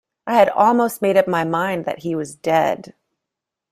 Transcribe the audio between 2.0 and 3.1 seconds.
was dead.